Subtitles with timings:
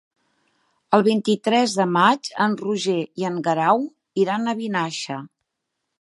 [0.97, 3.87] El vint-i-tres de maig en Roger i en Guerau
[4.25, 5.21] iran a Vinaixa.